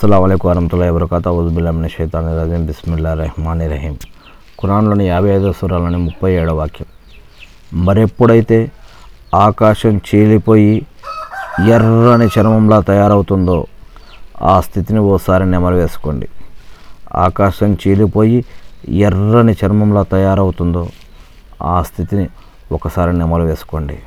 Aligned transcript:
అస్సలం 0.00 0.24
అయికు 0.24 0.48
వరహతుల్లా 0.48 0.86
వబర్కాత 0.90 1.28
ఉజ్బిల్లామిన 1.28 1.86
శైతాన్ 1.86 2.28
రజీం 2.36 2.66
బిస్మిల్లా 2.66 3.14
రెహమాన్ 3.14 3.60
రహీం 3.70 3.96
ఖురాన్లోని 4.60 5.06
యాభై 5.06 5.28
ఐదో 5.28 5.52
సూరాలోని 5.52 5.96
ముప్పై 5.96 6.32
ఏడో 6.32 6.54
వాక్యం. 6.54 6.86
మరెప్పుడైతే 7.86 8.72
ఆకాశం 9.34 10.00
చీలిపోయి 10.08 10.86
ఎర్రని 11.74 12.28
చర్మంలా 12.38 12.80
తయారవుతుందో 12.80 13.66
ఆ 14.42 14.60
స్థితిని 14.60 14.98
ఓసారి 14.98 15.46
నెమరు 15.46 15.74
వేసుకోండి. 15.74 16.28
ఆకాశం 17.14 17.76
చీలిపోయి 17.82 18.44
ఎర్రని 18.88 19.56
చర్మంలా 19.64 20.02
తయారవుతుందో 20.02 20.88
ఆ 21.62 21.82
స్థితిని 21.82 22.28
ఒకసారి 22.72 23.18
నెమలు 23.18 23.42
వేసుకోండి. 23.42 23.98